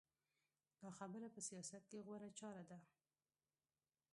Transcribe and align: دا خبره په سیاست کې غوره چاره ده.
دا 0.81 0.89
خبره 0.97 1.27
په 1.33 1.39
سیاست 1.47 1.83
کې 1.89 2.03
غوره 2.05 2.29
چاره 2.39 2.63
ده. 2.69 2.79